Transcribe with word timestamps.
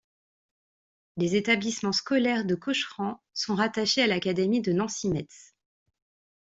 Les 1.17 1.35
établissements 1.35 1.91
scolaires 1.91 2.43
de 2.43 2.55
Cocheren 2.55 3.19
sont 3.35 3.53
rattachés 3.53 4.01
à 4.01 4.07
l'académie 4.07 4.59
de 4.63 4.73
Nancy-Metz. 4.73 5.53